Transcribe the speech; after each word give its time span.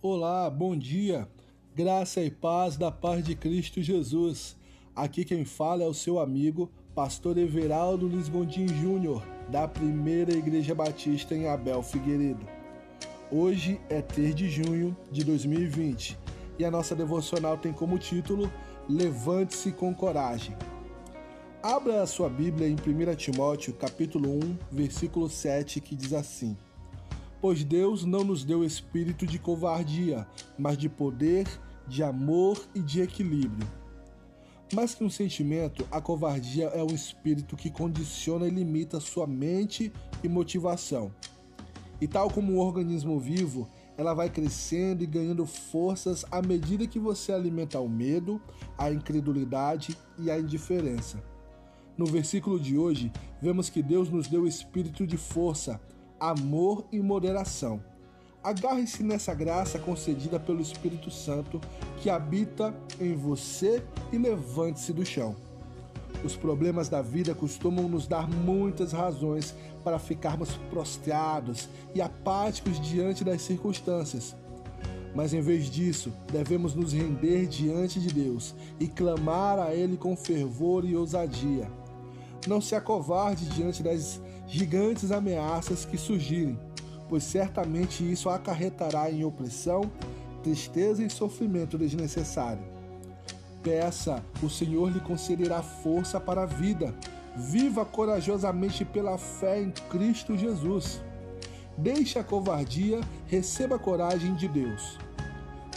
Olá, 0.00 0.48
bom 0.48 0.76
dia. 0.76 1.28
Graça 1.74 2.22
e 2.22 2.30
paz 2.30 2.76
da 2.76 2.88
paz 2.88 3.24
de 3.24 3.34
Cristo 3.34 3.82
Jesus. 3.82 4.56
Aqui 4.94 5.24
quem 5.24 5.44
fala 5.44 5.82
é 5.82 5.86
o 5.88 5.92
seu 5.92 6.20
amigo, 6.20 6.70
pastor 6.94 7.36
Everaldo 7.36 8.06
Lisbondim 8.06 8.68
Júnior, 8.68 9.26
da 9.48 9.66
Primeira 9.66 10.32
Igreja 10.32 10.72
Batista 10.72 11.34
em 11.34 11.48
Abel 11.48 11.82
Figueiredo. 11.82 12.46
Hoje 13.28 13.80
é 13.90 14.00
3 14.00 14.36
de 14.36 14.48
junho 14.48 14.96
de 15.10 15.24
2020 15.24 16.16
e 16.60 16.64
a 16.64 16.70
nossa 16.70 16.94
devocional 16.94 17.58
tem 17.58 17.72
como 17.72 17.98
título 17.98 18.48
Levante-se 18.88 19.72
com 19.72 19.92
coragem. 19.92 20.56
Abra 21.60 22.02
a 22.02 22.06
sua 22.06 22.28
Bíblia 22.28 22.68
em 22.68 22.74
1 22.74 23.16
Timóteo, 23.16 23.74
capítulo 23.74 24.30
1, 24.30 24.58
versículo 24.70 25.28
7, 25.28 25.80
que 25.80 25.96
diz 25.96 26.12
assim: 26.12 26.56
Pois 27.40 27.62
Deus 27.62 28.04
não 28.04 28.24
nos 28.24 28.44
deu 28.44 28.64
espírito 28.64 29.26
de 29.26 29.38
covardia, 29.38 30.26
mas 30.58 30.76
de 30.76 30.88
poder, 30.88 31.46
de 31.86 32.02
amor 32.02 32.60
e 32.74 32.80
de 32.80 33.00
equilíbrio. 33.00 33.66
Mais 34.74 34.94
que 34.94 35.04
um 35.04 35.08
sentimento, 35.08 35.86
a 35.90 36.00
covardia 36.00 36.66
é 36.66 36.82
um 36.82 36.94
espírito 36.94 37.56
que 37.56 37.70
condiciona 37.70 38.46
e 38.46 38.50
limita 38.50 39.00
sua 39.00 39.26
mente 39.26 39.92
e 40.22 40.28
motivação. 40.28 41.10
E 42.00 42.06
tal 42.06 42.30
como 42.30 42.52
um 42.52 42.58
organismo 42.58 43.18
vivo, 43.18 43.68
ela 43.96 44.14
vai 44.14 44.28
crescendo 44.28 45.02
e 45.02 45.06
ganhando 45.06 45.46
forças 45.46 46.24
à 46.30 46.42
medida 46.42 46.86
que 46.86 46.98
você 46.98 47.32
alimenta 47.32 47.80
o 47.80 47.88
medo, 47.88 48.40
a 48.76 48.90
incredulidade 48.90 49.96
e 50.18 50.30
a 50.30 50.38
indiferença. 50.38 51.22
No 51.96 52.06
versículo 52.06 52.60
de 52.60 52.78
hoje, 52.78 53.10
vemos 53.40 53.70
que 53.70 53.82
Deus 53.82 54.10
nos 54.10 54.28
deu 54.28 54.46
espírito 54.46 55.06
de 55.06 55.16
força, 55.16 55.80
amor 56.20 56.84
e 56.90 57.00
moderação. 57.00 57.82
Agarre-se 58.42 59.02
nessa 59.02 59.34
graça 59.34 59.78
concedida 59.78 60.38
pelo 60.38 60.60
Espírito 60.60 61.10
Santo 61.10 61.60
que 61.98 62.08
habita 62.08 62.74
em 63.00 63.14
você 63.14 63.82
e 64.12 64.18
levante-se 64.18 64.92
do 64.92 65.04
chão. 65.04 65.34
Os 66.24 66.34
problemas 66.34 66.88
da 66.88 67.00
vida 67.00 67.34
costumam 67.34 67.88
nos 67.88 68.06
dar 68.06 68.28
muitas 68.28 68.92
razões 68.92 69.54
para 69.84 69.98
ficarmos 69.98 70.56
prostrados 70.70 71.68
e 71.94 72.00
apáticos 72.00 72.80
diante 72.80 73.24
das 73.24 73.42
circunstâncias. 73.42 74.34
Mas 75.14 75.32
em 75.32 75.40
vez 75.40 75.70
disso, 75.70 76.12
devemos 76.30 76.74
nos 76.74 76.92
render 76.92 77.46
diante 77.46 78.00
de 78.00 78.12
Deus 78.12 78.54
e 78.78 78.86
clamar 78.86 79.58
a 79.58 79.74
Ele 79.74 79.96
com 79.96 80.16
fervor 80.16 80.84
e 80.84 80.96
ousadia. 80.96 81.70
Não 82.48 82.62
se 82.62 82.74
acovarde 82.74 83.44
diante 83.50 83.82
das 83.82 84.18
gigantes 84.46 85.12
ameaças 85.12 85.84
que 85.84 85.98
surgirem, 85.98 86.58
pois 87.06 87.22
certamente 87.22 88.10
isso 88.10 88.30
acarretará 88.30 89.10
em 89.10 89.22
opressão, 89.22 89.82
tristeza 90.42 91.04
e 91.04 91.10
sofrimento 91.10 91.76
desnecessário. 91.76 92.62
Peça, 93.62 94.24
o 94.42 94.48
Senhor 94.48 94.90
lhe 94.90 94.98
concederá 94.98 95.62
força 95.62 96.18
para 96.18 96.44
a 96.44 96.46
vida. 96.46 96.94
Viva 97.36 97.84
corajosamente 97.84 98.82
pela 98.82 99.18
fé 99.18 99.60
em 99.60 99.70
Cristo 99.90 100.34
Jesus. 100.34 101.02
Deixe 101.76 102.18
a 102.18 102.24
covardia, 102.24 103.00
receba 103.26 103.76
a 103.76 103.78
coragem 103.78 104.34
de 104.34 104.48
Deus. 104.48 104.96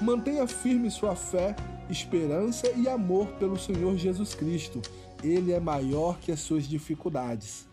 Mantenha 0.00 0.46
firme 0.46 0.88
sua 0.88 1.16
fé, 1.16 1.56
esperança 1.90 2.70
e 2.76 2.88
amor 2.88 3.26
pelo 3.40 3.58
Senhor 3.58 3.96
Jesus 3.96 4.34
Cristo. 4.34 4.80
Ele 5.22 5.52
é 5.52 5.60
maior 5.60 6.18
que 6.18 6.32
as 6.32 6.40
suas 6.40 6.66
dificuldades. 6.66 7.68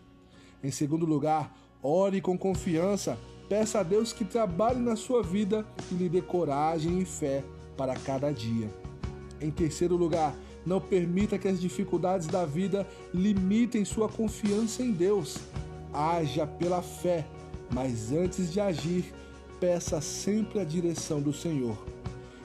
Em 0.62 0.70
segundo 0.70 1.06
lugar, 1.06 1.56
ore 1.82 2.20
com 2.20 2.36
confiança, 2.36 3.18
peça 3.48 3.80
a 3.80 3.82
Deus 3.82 4.12
que 4.12 4.24
trabalhe 4.24 4.80
na 4.80 4.96
sua 4.96 5.22
vida 5.22 5.66
e 5.90 5.94
lhe 5.94 6.08
dê 6.08 6.20
coragem 6.20 6.98
e 6.98 7.04
fé 7.04 7.42
para 7.76 7.94
cada 7.94 8.32
dia. 8.32 8.68
Em 9.40 9.50
terceiro 9.50 9.96
lugar, 9.96 10.34
não 10.66 10.80
permita 10.80 11.38
que 11.38 11.48
as 11.48 11.60
dificuldades 11.60 12.26
da 12.26 12.44
vida 12.44 12.86
limitem 13.14 13.84
sua 13.84 14.08
confiança 14.08 14.82
em 14.82 14.92
Deus. 14.92 15.38
Haja 15.92 16.46
pela 16.46 16.82
fé, 16.82 17.26
mas 17.72 18.12
antes 18.12 18.52
de 18.52 18.60
agir, 18.60 19.14
peça 19.58 20.00
sempre 20.00 20.60
a 20.60 20.64
direção 20.64 21.22
do 21.22 21.32
Senhor. 21.32 21.78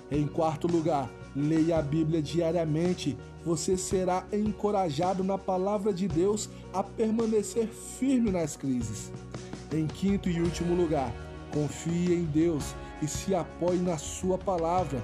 Em 0.09 0.27
quarto 0.27 0.67
lugar, 0.67 1.11
leia 1.35 1.79
a 1.79 1.81
Bíblia 1.81 2.21
diariamente. 2.21 3.17
Você 3.45 3.75
será 3.77 4.25
encorajado 4.31 5.23
na 5.23 5.37
palavra 5.37 5.91
de 5.91 6.07
Deus 6.07 6.49
a 6.73 6.81
permanecer 6.83 7.67
firme 7.67 8.31
nas 8.31 8.55
crises. 8.55 9.11
Em 9.71 9.87
quinto 9.87 10.29
e 10.29 10.39
último 10.39 10.75
lugar, 10.75 11.11
confie 11.51 12.13
em 12.13 12.23
Deus 12.23 12.75
e 13.01 13.07
se 13.07 13.35
apoie 13.35 13.79
na 13.79 13.97
Sua 13.97 14.37
palavra. 14.37 15.03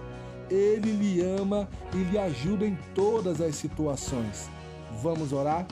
Ele 0.50 0.92
lhe 0.92 1.22
ama 1.22 1.68
e 1.94 1.98
lhe 1.98 2.18
ajuda 2.18 2.66
em 2.66 2.78
todas 2.96 3.42
as 3.42 3.56
situações. 3.56 4.50
Vamos 5.02 5.34
orar? 5.34 5.68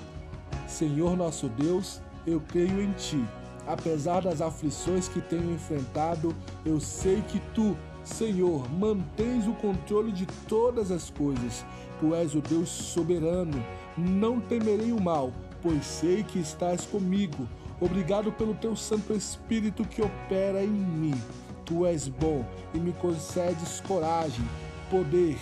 Senhor 0.68 1.16
nosso 1.16 1.48
Deus, 1.50 2.02
eu 2.26 2.42
creio 2.42 2.82
em 2.82 2.92
Ti. 2.94 3.24
Apesar 3.68 4.22
das 4.22 4.42
aflições 4.42 5.08
que 5.08 5.22
tenho 5.22 5.54
enfrentado, 5.54 6.34
eu 6.66 6.80
sei 6.80 7.22
que 7.22 7.40
Tu 7.54 7.76
Senhor, 8.08 8.72
mantens 8.72 9.46
o 9.48 9.54
controle 9.54 10.12
de 10.12 10.26
todas 10.48 10.92
as 10.92 11.10
coisas. 11.10 11.66
Tu 12.00 12.16
és 12.16 12.34
o 12.34 12.42
Deus 12.42 12.70
soberano. 12.70 13.64
Não 13.98 14.40
temerei 14.40 14.92
o 14.92 15.02
mal, 15.02 15.34
pois 15.62 15.86
sei 15.86 16.24
que 16.24 16.40
estás 16.40 16.86
comigo. 16.86 17.48
Obrigado 17.82 18.32
pelo 18.32 18.56
teu 18.56 18.76
Santo 18.76 19.14
Espírito 19.14 19.84
que 19.84 20.02
opera 20.02 20.64
em 20.64 20.70
mim. 20.70 21.22
Tu 21.66 21.86
és 21.86 22.08
bom 22.08 22.46
e 22.74 22.80
me 22.80 22.94
concedes 22.94 23.82
coragem, 23.82 24.46
poder, 24.90 25.38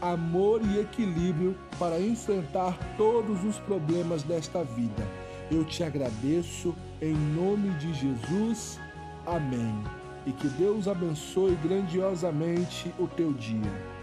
amor 0.00 0.62
e 0.64 0.80
equilíbrio 0.80 1.54
para 1.78 2.00
enfrentar 2.00 2.76
todos 2.96 3.44
os 3.44 3.58
problemas 3.58 4.22
desta 4.22 4.64
vida. 4.64 5.25
Eu 5.50 5.64
te 5.64 5.82
agradeço 5.82 6.74
em 7.00 7.14
nome 7.14 7.70
de 7.78 7.92
Jesus. 7.94 8.80
Amém 9.26 9.82
e 10.26 10.32
que 10.32 10.48
Deus 10.48 10.88
abençoe 10.88 11.56
grandiosamente 11.62 12.92
o 12.98 13.06
teu 13.06 13.32
dia. 13.32 13.95